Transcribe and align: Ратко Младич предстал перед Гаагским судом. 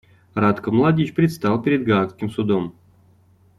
Ратко 0.35 0.71
Младич 0.71 1.13
предстал 1.13 1.61
перед 1.61 1.83
Гаагским 1.85 2.31
судом. 2.31 2.73